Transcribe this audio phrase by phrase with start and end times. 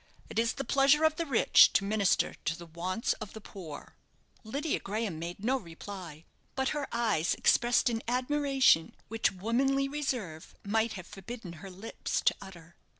[0.29, 3.93] It is the pleasure of the rich to minister to the wants of the poor."
[4.43, 10.93] Lydia Graham made no reply; but her eyes expressed an admiration which womanly reserve might
[10.93, 12.75] have forbidden her lips to utter.